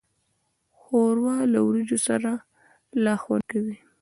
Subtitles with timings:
[0.79, 2.31] ښوروا له وریجو سره
[3.03, 3.77] لا خوند کوي.